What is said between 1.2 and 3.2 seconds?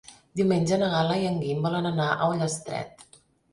en Guim volen anar a Ullastret.